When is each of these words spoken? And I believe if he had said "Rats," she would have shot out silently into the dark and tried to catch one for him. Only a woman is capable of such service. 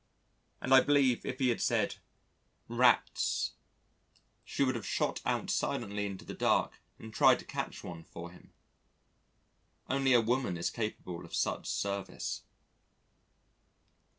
And 0.61 0.73
I 0.73 0.81
believe 0.81 1.27
if 1.27 1.37
he 1.37 1.49
had 1.49 1.61
said 1.61 1.97
"Rats," 2.67 3.51
she 4.43 4.63
would 4.63 4.73
have 4.73 4.83
shot 4.83 5.21
out 5.27 5.51
silently 5.51 6.07
into 6.07 6.25
the 6.25 6.33
dark 6.33 6.81
and 6.97 7.13
tried 7.13 7.37
to 7.37 7.45
catch 7.45 7.83
one 7.83 8.03
for 8.03 8.31
him. 8.31 8.51
Only 9.87 10.13
a 10.13 10.19
woman 10.21 10.57
is 10.57 10.71
capable 10.71 11.23
of 11.23 11.35
such 11.35 11.67
service. 11.67 12.41